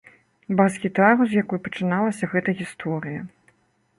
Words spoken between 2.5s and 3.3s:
гісторыя.